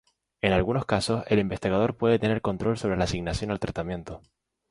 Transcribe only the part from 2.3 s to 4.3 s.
control sobre la asignación al tratamiento.